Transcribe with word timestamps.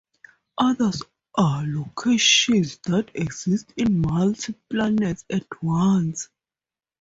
Others 0.57 1.03
are 1.35 1.63
locations 1.63 2.79
that 2.87 3.11
exist 3.13 3.71
in 3.77 3.99
multiple 4.01 4.59
planes 4.67 5.23
at 5.29 5.45
once. 5.61 6.27